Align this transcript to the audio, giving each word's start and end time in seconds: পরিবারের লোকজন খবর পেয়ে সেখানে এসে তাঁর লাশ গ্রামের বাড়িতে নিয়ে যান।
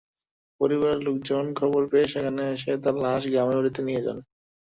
পরিবারের 0.61 0.99
লোকজন 1.07 1.45
খবর 1.59 1.81
পেয়ে 1.91 2.11
সেখানে 2.13 2.41
এসে 2.55 2.71
তাঁর 2.83 2.95
লাশ 3.03 3.23
গ্রামের 3.27 3.57
বাড়িতে 3.59 3.81
নিয়ে 3.87 4.03
যান। 4.05 4.17